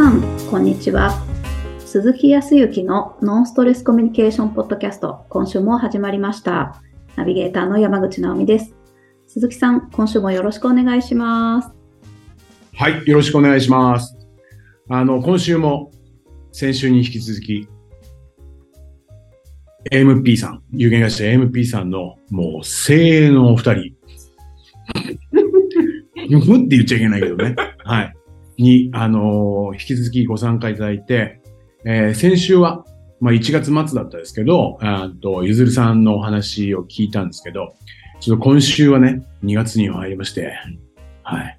[0.00, 1.12] さん、こんにちは。
[1.80, 6.80] 鈴木康之のノンストレスコミュニケーションポッドキャスト、今週も始まりました。
[7.16, 8.74] ナビゲーターの山口直美です。
[9.26, 11.68] 鈴木さん、今週もよろしくお願いします。
[12.72, 14.16] はい、よろしくお願いします。
[14.88, 15.90] あの、今週も
[16.50, 17.68] 先週に引き続き、
[19.92, 23.94] AMP さん、有限会社 AMP さんのもう精鋭のお二人。
[26.40, 27.54] ふって言っちゃいけないけどね。
[27.84, 28.14] はい。
[28.62, 31.40] に、あのー引き続きご参加いただいて、
[31.84, 32.84] えー先週は、
[33.20, 37.74] まあ1月末だったですけど、あと、ゆずるさんのお話を聞いたんですけど、
[38.20, 40.52] ちょっと今週はね、2月に入りまして、
[41.22, 41.58] はい。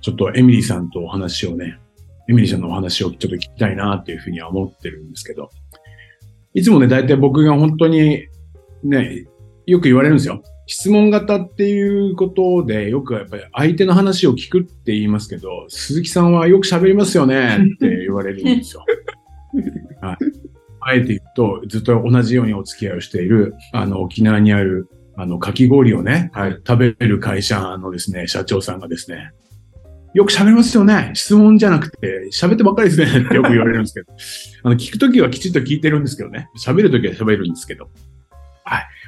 [0.00, 1.78] ちょっとエミリーさんとお話をね、
[2.28, 5.50] エミリーさんのお話をちょっと聞きたいなっていうふうには思ってるんですけど、
[6.54, 8.26] いつもね、大体僕が本当に
[8.82, 9.26] ね、
[9.66, 10.42] よく言われるんですよ。
[10.66, 18.84] 質問型っていうことで、よくやっぱり相手の話を聞くって言いますけど、鈴木さんはよく喋りますよねって言われるんですよ。
[20.00, 20.16] はい。
[20.84, 29.32] あえて言うと、ずっと同じようにお付き合いをしている、あの、沖縄にある、あの、かき氷をね、はい食べる会社のですね、社長さんがですね、
[30.14, 31.12] よく喋りますよね。
[31.14, 33.24] 質問じゃなくて、喋ってばっかりですね。
[33.24, 34.12] ってよく言われるんですけど。
[34.64, 36.48] あの、聞くときはきちっと聞いてるんですけどね。
[36.62, 37.88] 喋るときは喋るんですけど。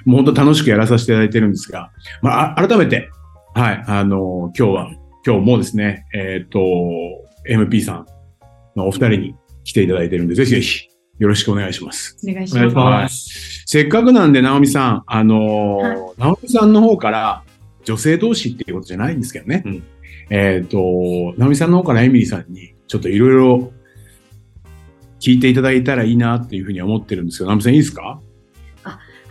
[0.04, 0.10] はい。
[0.10, 1.90] もう本当楽しくやらさせていただいてるんですが、
[2.22, 3.10] まあ、あ改めて、
[3.54, 4.90] はい、あの今日は、
[5.26, 6.58] 今日もですね、えっ、と、
[7.48, 8.06] MP さん
[8.76, 10.88] のお二人に来ていただいてるんで、ぜひぜひ、
[11.18, 12.16] よろしくお願いします。
[12.28, 12.84] お願いしお願いしま。
[12.84, 17.42] ますせっかくなんで、直美さん、あのーはい直美さんの方から、
[17.84, 19.62] 女性同士っていうことじゃないんですけどね。
[19.64, 19.82] うん
[20.30, 20.78] えっ、と、
[21.36, 23.72] 直美さんの方からエミリーさんに、ちょっといろいろ
[25.20, 28.20] 聞いていただいたらいいなっていうふうには思ってるんですけど、直美さんいいですか？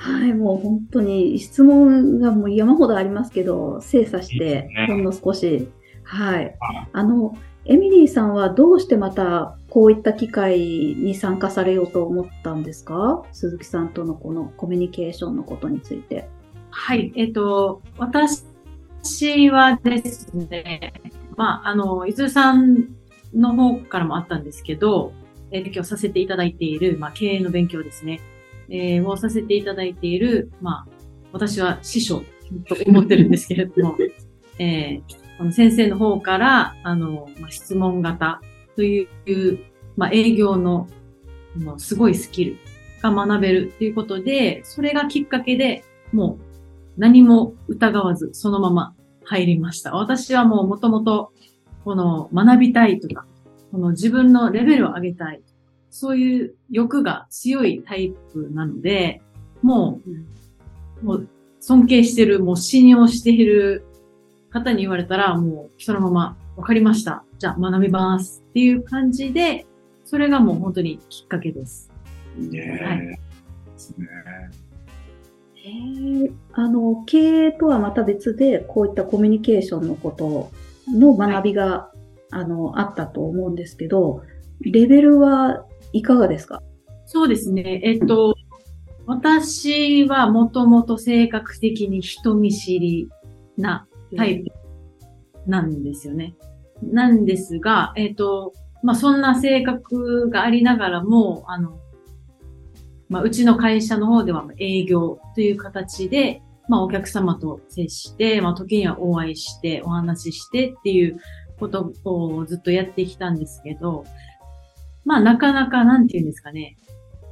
[0.04, 5.70] はい、もう本当に質問がもう山ほどありますけど、精査してほんの少し。
[6.04, 6.88] はいあ。
[6.92, 13.24] あの、エミリーさんはどうしてまたこういった機会に参加されようと思ったんですか？
[13.32, 16.28] 鈴木さんとのこのコミュニケーションのことについて。
[16.70, 17.14] はい。
[17.16, 18.44] えっ、と、私
[19.50, 20.94] はですね、
[21.38, 22.90] まあ、あの、ゆずるさん
[23.34, 25.14] の方からもあったんですけど、
[25.52, 28.20] えー、今日させていただいている、まあ、経営の勉強ですね。
[28.70, 30.88] えーをさせていただいている、まあ、
[31.32, 32.24] 私は師匠
[32.68, 33.98] と思ってるんですけれども、
[34.60, 38.40] えーこの先生の方から、あの、まあ、質問型
[38.76, 39.60] という、
[39.98, 40.88] まあ、営業の、
[41.58, 42.58] もうすごいスキル
[43.02, 46.54] が学べるということで、それがきっかけで、もう
[46.98, 49.94] 何も疑わずそのまま入りました。
[49.94, 51.34] 私はもうもともと
[51.84, 53.26] この学びたいとか、
[53.72, 55.42] この自分のレベルを上げたい。
[55.94, 59.22] そういう欲が強いタイプなので、
[59.62, 60.02] も
[61.04, 61.28] う、もう
[61.60, 63.86] 尊敬してる、もう信用している
[64.50, 67.24] 方に言われたら、もうそのままわかりました。
[67.38, 69.68] じゃあ学びますっていう感じで、
[70.04, 71.92] それがもう本当にきっかけです。
[72.38, 72.60] ね。
[72.84, 73.08] はい。
[73.08, 73.20] で
[73.78, 74.08] すね。
[75.54, 75.70] へ
[76.26, 80.50] えあの、経営とはまた別で、こういったコミュニケーションのこと
[80.92, 81.92] の学びが、
[82.32, 84.24] あの、あったと思うんですけど、
[84.62, 86.62] レベルはいかがですか？
[87.06, 87.82] そうですね。
[87.84, 88.36] えっと、
[89.06, 93.10] 私はもともと性格的に人見知り
[93.58, 94.52] なタイプ
[95.46, 96.36] なんですよね。
[96.82, 101.80] なんですが、えっと、まあ、そんな性格がありながらも、あの、
[103.10, 111.18] まあ、うちの会社の方では営業という形で、まあ、お客様と接して、まあ、時にはお会いして、お話ししてっていう
[111.60, 114.06] ことをずっとやってきたんですけど、
[115.06, 116.78] まあ、なかなか、なんていうんですかね、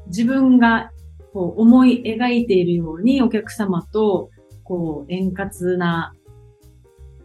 [0.08, 0.92] 自分が
[1.34, 4.30] こう思い描いているようにお客様と
[4.64, 6.14] こう円滑な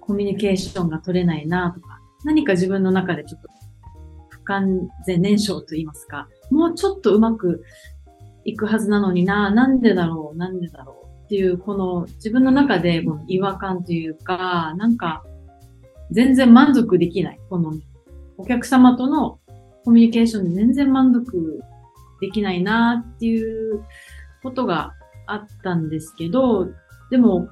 [0.01, 3.49] コミュニケーションが取れないなとか、何か自分の中でちょっと
[4.29, 7.63] 不完全燃焼と言いますか、もうちょっとうまく
[8.45, 15.25] いくはずなのにな、なんでだろう、なんでだろうっていう、この自分の中でこの違和感というか、なんか
[16.13, 17.41] 全然満足できない。
[17.51, 17.73] この
[18.39, 19.41] お客様との
[19.87, 21.61] コミュニケーションで全然満足
[22.21, 23.85] できないなっていう
[24.43, 24.95] ことが
[25.29, 26.67] あったんですけど、
[27.13, 27.49] でも、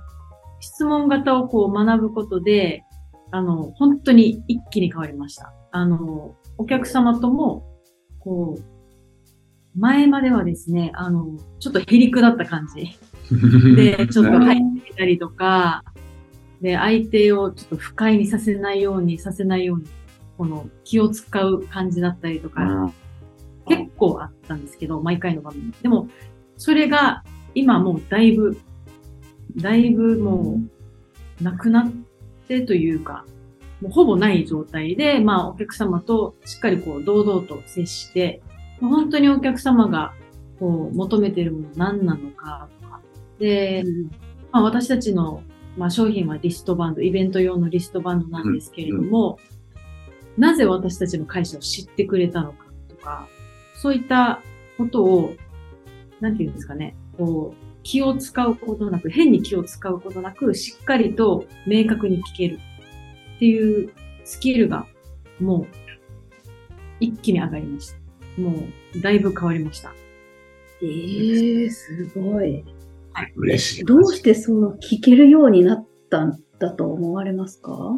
[0.59, 2.83] 質問型をこう学ぶことで、
[3.31, 5.53] あの、本当に一気に変わりました。
[5.71, 7.65] あの、お客様とも、
[8.19, 12.99] こう、前まではですね、あの、ちょっとへりくだった感じ。
[13.77, 15.85] で、ちょっと入ってみたりとか、
[16.61, 19.85] で、相手をちょっと不快にさせないように、させないように、
[20.37, 22.93] この気を使う感じだったりとか、
[23.67, 25.79] 結構あったんですけど、毎回の場面で。
[25.83, 26.09] でも、
[26.57, 28.59] それが今もうだいぶ、
[29.57, 30.61] だいぶも
[31.41, 31.93] う、なくなっ
[32.49, 33.25] てというか、
[33.81, 38.43] もうほぼない状態で、まあお客様としっかりこう堂々と接して、
[38.81, 40.15] 本当にお客様が
[40.59, 43.01] こう求めているもの何なのかとか。
[43.39, 43.85] で、
[44.53, 45.43] まあ、私たちの、
[45.77, 49.39] まあ、商品はリストバンド、イベント用のリストバンドなんですけれども、
[50.37, 53.29] なぜ私たちの会社を知ってくれたのかとか、
[53.77, 54.43] そういった
[54.79, 55.35] ことを、
[56.21, 62.59] なんていうんですかね、こう、気を使うことなく、変に気を使うことなく、しっかりと明確に聞ける
[63.37, 63.93] っていう
[64.25, 64.87] スキルが、
[65.41, 65.67] もう、
[67.01, 68.41] 一気に上がりました。
[68.41, 68.53] も
[68.97, 69.93] う、だいぶ変わりました。
[70.83, 72.65] ええすごい。
[73.37, 73.85] 嬉しい。
[73.85, 77.97] どうしてそう聞けるようになったんだと思われますか？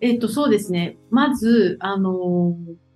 [0.00, 0.96] えっと、そうですね。
[1.10, 2.86] まず、あのー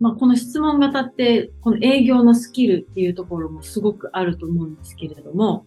[0.00, 5.66] まあ、この質問型って、この営業のスキルっていうところもすごくあると思うんですけれども、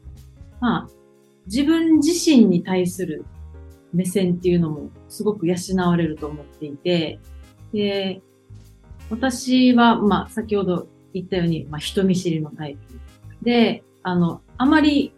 [0.61, 0.89] まあ、
[1.47, 3.25] 自分自身に対する
[3.93, 7.19] 目線っていうのもすごく養われると思っていて、
[7.73, 8.21] で、
[9.09, 12.99] 私は、まあ、先ほど言ったように、まあ、人見知りのタイプ
[13.43, 15.13] で、あの、あまり、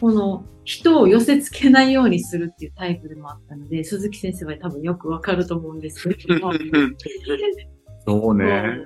[0.00, 6.52] この、人を寄せ付けないようにするっていうタイプでもあったので、鈴木先生は多分よくわかると思うんですけれども、
[8.04, 8.80] そうね。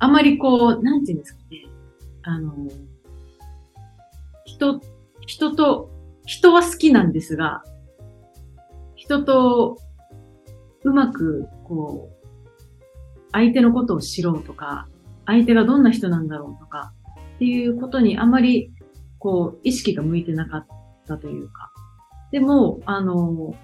[0.00, 1.64] あまりこう、なんていうんですかね。
[2.22, 2.52] あの、
[4.44, 4.80] 人、
[5.26, 5.90] 人と、
[6.26, 7.62] 人は好きなんですが、
[8.96, 9.78] 人と
[10.82, 12.26] うまく、こう、
[13.30, 14.88] 相手のことを知ろうとか、
[15.24, 16.92] 相手がどんな人なんだろうとか、
[17.36, 18.72] っていうことにあまり、
[19.20, 20.66] こう、意識が向いてなかっ
[21.06, 21.70] たというか。
[22.32, 23.54] でも、あの、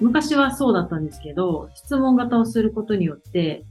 [0.00, 3.64] 昔はそうだったんですけど、質問型をすることによって、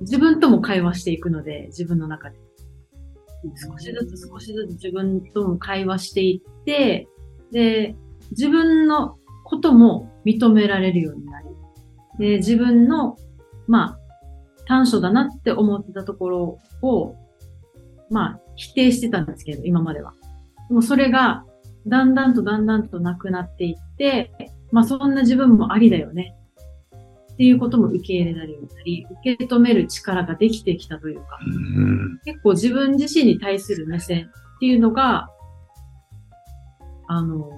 [0.00, 2.38] 自分とも会話していくので、自分の中で。
[3.56, 7.08] 少しずつ少しずつ自分とも会話していって、
[7.50, 7.96] で、
[8.30, 11.48] 自分のことも認められるようになり、
[12.18, 13.16] で、自分の、
[13.66, 13.98] まあ、
[14.66, 17.16] 短所だなって思ってたところを、
[18.10, 20.14] まあ、否定してたんですけど、今までは。
[20.68, 21.44] でもそれが、
[21.86, 24.32] だんだんとだんだんとなくなっていって、
[24.72, 26.34] まあ、そんな自分もありだよね。
[27.34, 35.28] っていうことも受け入れられるようになり、受け止める力ができてきたというか、うん結構自分自身に対する目線っていうのが、
[37.08, 37.50] あの、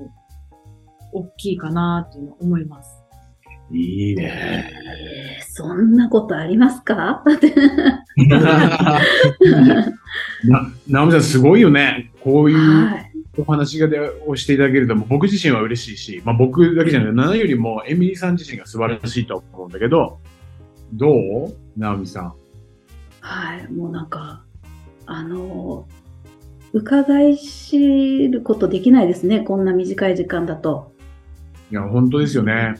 [1.12, 3.06] 大きいかなっていうのを思います。
[3.71, 4.71] いいね。
[4.73, 7.23] えーそんなことありますか？
[7.25, 7.55] だって。
[10.45, 12.13] な、直美さんすごいよね。
[12.21, 13.13] こういうはい。
[13.39, 20.19] お話がでをしていただけると、僕自身は嬉しいし、まあ僕だけじゃない、何よりもエミリーさん自身が素晴らしいと思うんだけど、
[20.93, 21.55] どう？
[21.79, 22.35] 直美さん。
[23.21, 23.73] はい。
[23.73, 24.45] もうなんか、
[25.07, 25.89] あの、
[26.75, 29.41] 伺い知ることできないですね。
[29.41, 30.93] こんな短い時間だと。
[31.71, 32.75] いや、本当ですよね。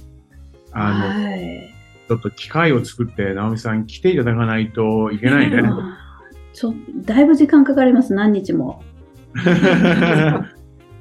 [0.77, 1.75] あの、はい。
[2.09, 5.63] ちょっと機会を作って、直美さん来ていただかないといけないね。
[5.63, 6.07] まあ
[6.53, 6.75] ちょ、
[7.05, 8.15] だいぶ時間かかります。
[8.15, 8.83] 何日も。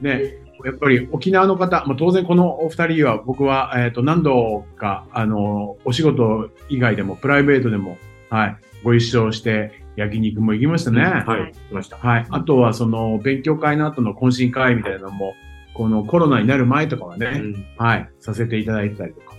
[0.02, 0.34] ね、
[0.66, 7.98] やっぱり沖縄の方、まあ、当然このお二人は僕は、えっ、と、何度か、あの、お仕事以外でも、プライベートでも、
[8.30, 11.04] はい、ご一緒して、焼肉も行きましたね。
[11.04, 11.98] はい、来ました。
[11.98, 12.26] はい。
[12.30, 15.36] あとは、その、勉強会の後の懇親会みたいなのも、
[15.74, 19.35] このコロナになる前とかはね、うんはい、させていただいてたりとか。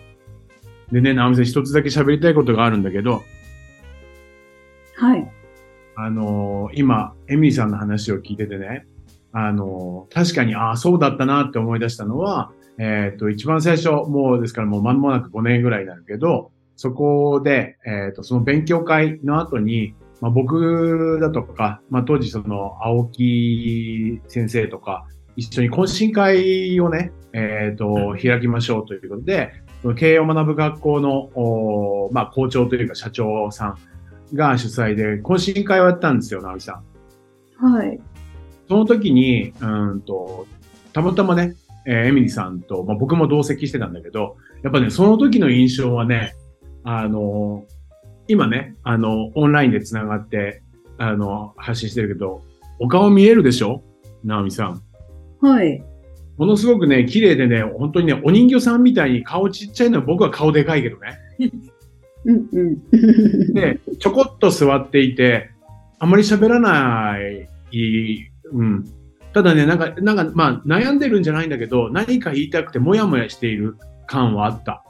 [0.93, 3.25] でね、直美さん一つだけ喋りたいことがあるんだけど、
[4.97, 5.31] はい。
[5.97, 8.87] あのー今、エミリーさんの話を聞いててね、
[9.33, 29.53] あのー確かに、ああ、そうだったなって思い出したのは、えっ、と、一番最初、もうですからもう間もなく5年ぐらいになるけど、そこで、えっ、と、その勉強会の後に、まあ、僕だとか、まあ、当時その、青木先生とか、一緒に懇親会をね、えっ、と、開きましょうということで、
[29.87, 33.77] その経営を学ぶ学校の、おまあ、校長というか社長さ
[34.33, 36.83] んが主催で懇親会をやったんですよ、直美さ
[37.61, 37.65] ん。
[37.73, 38.01] はい。
[38.69, 40.49] その時に、うんと、
[40.93, 41.55] たまたまね、
[41.87, 46.35] えーエミリーさんと、まあ、僕も同席してたんだけど、やっぱね、その時の印象はね、
[46.83, 47.65] あの
[48.27, 50.65] 今ね、あの、オンラインで繋がって、
[50.99, 52.43] あの、発信してるけど、
[52.81, 53.85] お顔見えるでしょ？
[54.25, 54.83] 直美さん。
[55.41, 55.81] はい。
[56.37, 61.19] ものすごくね、綺麗でね、本当にね、お人形さんみたいに顔ちっちゃいのは僕は顔でかいけどね。
[62.27, 63.55] うんうん。
[63.55, 65.51] で、ちょこっと座っていて、
[65.99, 67.49] あまり喋らない、
[68.53, 68.85] うん。
[69.33, 73.77] ただね、なんか、なんか、まあ、悩んでるんじゃないんだけど、何か言いたくてもやもやしている
[74.07, 74.83] 感はあった。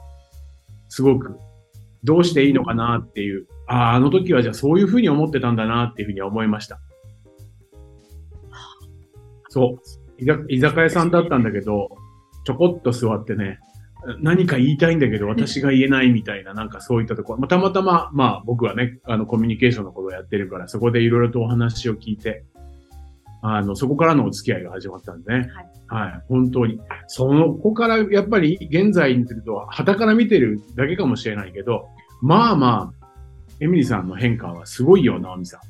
[0.89, 1.37] すごく。
[2.03, 3.47] どうしていいのかなっていう。
[3.67, 6.79] ああ、あの時はじゃあそういうふうに思ってたんだなっていうふうに思いました。
[9.49, 10.06] そう。
[10.19, 11.89] 居酒居酒屋さんだったんだけど、
[12.45, 13.59] ちょこっと座ってね、
[14.19, 22.43] 何か言いたいんだけど私が言えないみたいな、なんかそういったところ、まあ、たまたま、まあ僕はね、あのコミュニケーションのことをやってるから、そこでいろいろとお話を聞いて、
[23.41, 25.49] あの、そこからのお付き合いが始まったんでね。
[25.87, 26.05] はい。
[26.05, 26.23] はい。
[26.27, 26.79] 本当に。
[27.07, 31.87] そのこからやっぱり現在にすると、旗から見てるだけかもしれないけど、
[32.21, 33.07] まあまあ、
[33.59, 35.61] エミリさんの変化はすごいよ、ナオミさん。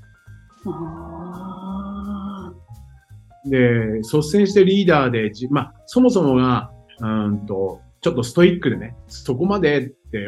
[3.49, 10.27] で、率先してリーダーで、じまあ、そもそもが、うんと、ちょっとストイックでね、そこまでって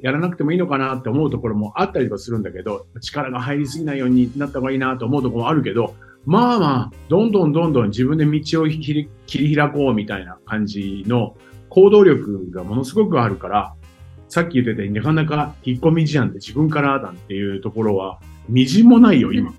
[0.00, 11.36] やらなくてもいいのかなって思うところもあったりとかするんだけど、力が入りすぎないようになった方がいいなと思うところもあるけど、まあまあ、どんどんどんどん自分で道を切り開こうみたいな感じの
[11.70, 13.74] 行動力がものすごくあるから、
[14.28, 19.54] さっき言ってたなかなか引っ込み思案で自分からなんていうところは、みじんもないよ、今。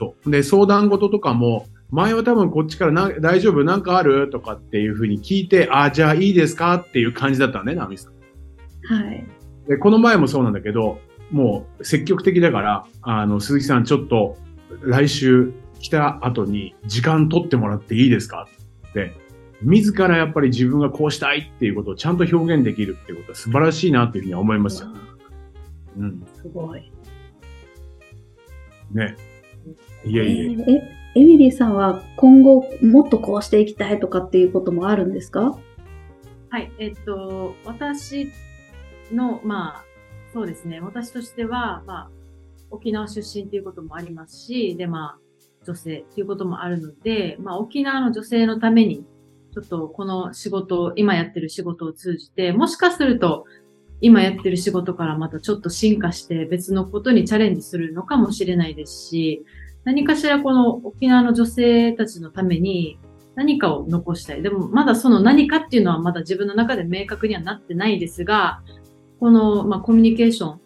[0.00, 0.16] と。
[0.26, 3.64] で、相談事とかも、前は多分こっちからな大丈夫？
[3.64, 4.30] なんかある？
[4.30, 6.74] とかっていうふうに聞いて、ああ、じゃあいいですか？
[6.74, 8.12] っていう感じだったね、ナミさん。
[8.12, 9.26] ーはい。
[9.68, 10.98] で、この前もそうなんだけど、
[11.30, 14.36] もう積極的だから、あの、鈴木さんちょっと
[14.82, 18.48] 来週来た後に時間取ってもらっていいですか？
[18.88, 19.12] って、
[19.62, 24.88] 自らやっぱり自分がこうしたいっていうことをちゃんと表現できるっていうことは素晴らしいなっていうふうには思いますよ。
[24.88, 24.94] わ
[25.98, 26.22] うん。
[26.24, 26.92] あすごい。
[28.92, 29.16] ね。
[30.04, 30.28] いやい。
[30.28, 30.72] え
[31.14, 35.58] え、エミリーさんは今後もっとこうしていきたいとかっていうこともあるんですか？
[36.48, 38.32] はい、えっと、私
[39.12, 39.84] の、まあ、
[40.32, 42.10] そうですね、私としては、まあ、
[42.70, 45.18] 沖縄出身っていうこともありますし、で、まあ、
[45.64, 49.04] 女性っていうこともあるので、まあ、沖縄の女性のために、
[49.52, 53.44] ちょっとこの仕事を、今やってる仕事を通じて、もしかすると、
[54.00, 59.44] 今やってる仕事からまたちょっと進化して別のことにチャレンジするのかもしれないですし、
[59.84, 62.98] 何かしらこの沖縄の女性たちのために
[63.34, 64.42] 何かを残したい。
[64.42, 68.62] でもまだその何かっていうのはまだ自分の中で明確にはなってないですが、
[69.18, 70.58] この、まあ、コミュニケーションっ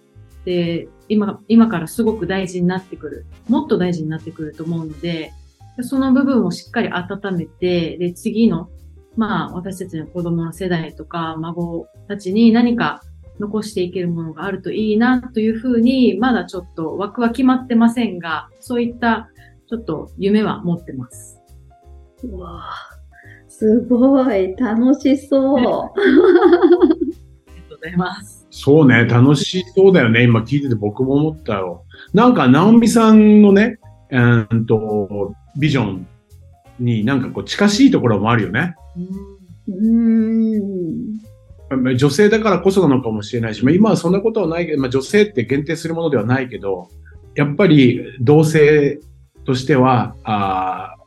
[0.44, 3.26] て今、今からすごく大事になってくる。
[3.48, 5.32] もっと大事になってくると思うので、
[5.80, 8.68] その部分をしっかり温めて、で、次の、
[9.16, 13.02] まあ、私たちの子供の世代とか、孫たちに何か
[13.40, 19.28] 残していけるものがあるといいな、というふうに、まだちょっと枠は決まってませんが、そういった、
[19.68, 21.40] ちょっと夢は持ってます。
[22.22, 22.94] うわあ
[23.48, 25.58] すごい、楽しそう。
[25.58, 25.72] ありが
[27.68, 28.46] とうございます。
[28.50, 30.22] そうね、楽しそうだよね。
[30.24, 31.84] 今聞いてて僕も思ったよ。
[32.12, 33.78] なんか、直美さんのね、
[34.10, 36.06] えーっと、ビジョン
[36.78, 38.74] になんかこう近しいところもあるよね。
[39.68, 41.33] うーん。
[41.76, 46.88] 女性だからこそなのかもしれないし、まあ、今はそんなことはないけど、まあ、女性って限定するものではないけど、
[47.34, 49.00] やっぱり同性
[49.44, 51.04] としては、あー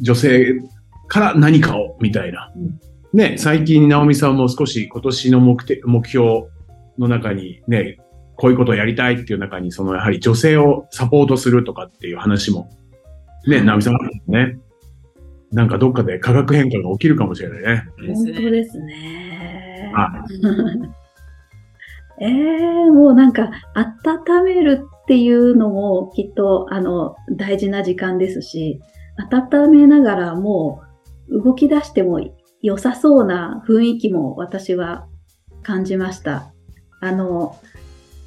[0.00, 0.62] 女性
[1.08, 2.52] から何かを、みたいな。
[2.56, 2.80] うん
[3.12, 6.44] ね、最近、直美さんも少し今年の目的目標
[6.96, 7.98] の中にね、
[8.36, 12.70] こういうことをやりたいっていう中に、そのやはり女性をサポートするとかっていう話も、
[13.48, 14.58] ね、直美さんあるんね。
[15.50, 17.84] なんかどっかで化学変化が起きるかもしれないね。
[18.14, 19.29] 本当ですね。
[19.88, 20.24] は
[22.20, 28.80] ええもうなんか、温めるっていうのもきっと、あの、大事な時間ですし、
[29.16, 30.82] 温めながらも
[31.28, 32.20] う動き出しても
[32.62, 35.06] 良さそうな雰囲気も私は
[35.62, 36.52] 感じました。
[37.00, 37.56] あの、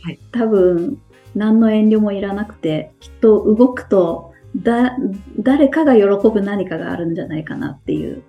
[0.02, 1.00] はい多分、
[1.36, 4.98] 何の遠慮もいらなくて、きっと動くと、だ、
[5.40, 8.24] 誰かが喜ぶ何かがあるんじゃないかなっていう。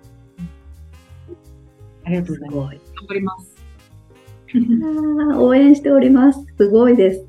[2.03, 2.84] ありがとうございます。
[3.07, 3.21] ごい。
[3.21, 5.39] 頑張ります。
[5.39, 6.45] 応援しております。
[6.57, 7.25] すごいです。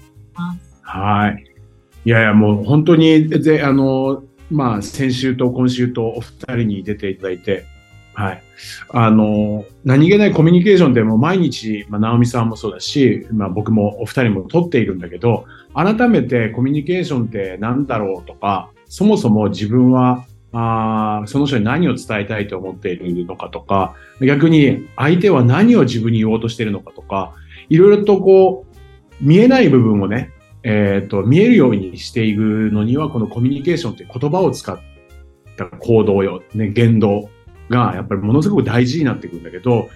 [0.83, 1.45] はい。
[2.05, 7.65] いやいや、もう本当に、で、あの、まあ、先週と今週とお二人に出ていただいて、
[8.15, 8.43] はい。
[8.91, 20.25] あの、何気ないコミュニケーションでも毎日、まあ、直美さんもそうだし、まあ、僕もお二人も取っているんだけど、改めてコミュニケーションって何だろうとか、そもそも自分は、
[20.59, 27.35] あその人に何を伝えたいと思っているのかとか、逆に相手は何を自分に言おうとしているのかとか、
[27.69, 28.77] いろいろとこう、
[29.21, 30.31] 見えない部分をね、
[30.63, 34.79] えっ、と、見えるようにしていくのには、このコミュニケーションという言葉を使っ
[35.57, 37.29] た行動よ、ね、言動
[37.69, 39.91] が、やっぱりものすごく大事になってくるんだけど、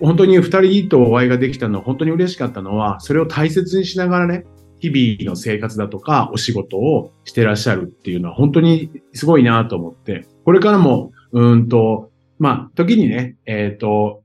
[0.00, 4.46] 本当に二人とお会いができたのは本当に嬉しかったのは、それを大切にしながらね、
[4.80, 14.22] 日々の生活だとかお仕事をしてらっしゃるっていうのは本当にすごいなと思って、これからも、うんと、まあ、時にね、えっ、と、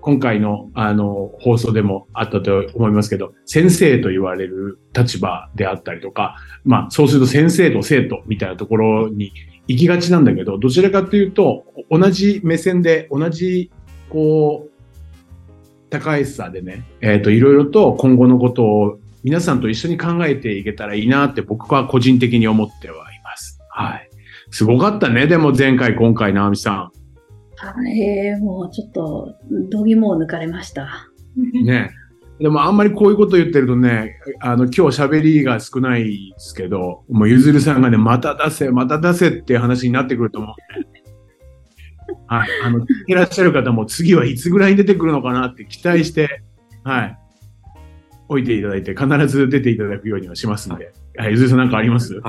[0.00, 9.32] 今回のあの放送でもあったと思いますけど、先生と言われる立場であったりとか、まあそうすると先生と生徒みたいなところに
[9.66, 13.70] 行きがちなんだけど、どちらかというと、同じ目線で、同じ、
[14.10, 14.70] こう、
[15.88, 23.58] 高いさでね、えっ、と、いろいろと今後のことを皆さんと一緒に考えていけたらいいなって僕は個人的に思ってはいます。
[23.70, 24.10] はい。
[24.50, 26.92] すごかったね、でも前回、今回、直美さ
[27.56, 29.34] はい、もうちょっと、
[29.70, 31.08] 度肝を抜かれました。
[31.36, 31.64] ん。
[31.64, 31.90] ね。
[32.38, 41.02] でもあんまりこういうこと言ってるとね、あの、今日喋りが少ないですけど、もうゆずるさんがね、また出せ、また出せっていう話になってくると思う、ね。
[42.26, 42.48] はい。
[42.62, 46.42] あの、聞いてらっしゃる方も次はいつぐらいに出てくるのかなって期待して、
[46.82, 47.18] はい。
[48.28, 50.92] 置いていただいて、必ず出ていただくようにはしますんで。
[51.16, 52.20] はい、ゆずるさんなんかあります？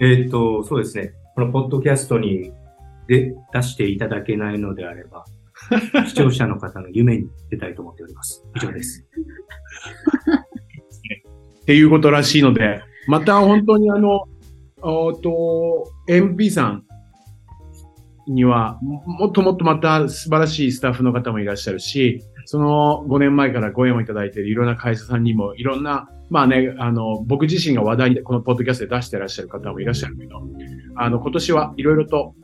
[0.00, 1.12] えっ、と、そうですね。
[1.34, 2.52] このポッドキャストに
[3.06, 5.24] で出していただけないのであれば、
[6.06, 8.44] 視聴者の方の夢に出たいと思っております。
[8.56, 9.06] 以上です。
[11.62, 14.24] っていうことらしいので、また本当にあの、
[14.82, 16.84] おーと、MP さん
[18.26, 30.42] には、ももっともっとまた素晴らしいスタッフの方もいらっしゃるし、その5年前からご縁をいただいているいろんな会社さんにもいろんな、まあね、あの、僕自身が話題でこのポッドキャストで出してらっしゃる方もいらっしゃるけど、
[30.96, 32.34] あの、今年はいろいろと、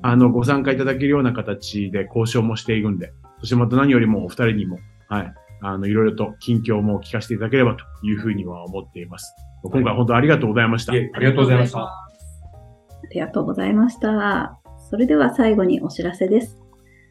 [0.00, 4.78] あの、ご参加いただけるような形で交渉もしていくんで、そしてまた何よりもお二人にも、
[5.10, 9.34] はい、あの、いろいろと近況も聞かせていただければというふうには思っています。
[9.64, 10.94] 今回は本当ありがとうございました。
[10.94, 11.80] ありがとうございました。
[11.80, 12.08] あ
[13.12, 14.58] りがとうございました。
[14.88, 16.59] それでは最後にお知らせです。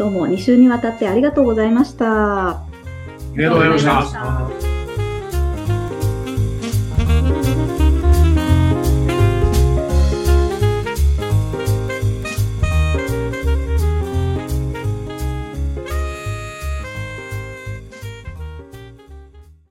[0.00, 2.48] どうも2週にわたってありがとうございました。
[2.48, 2.64] あ
[3.36, 3.98] りがとうございました。
[3.98, 4.69] ありがとうございました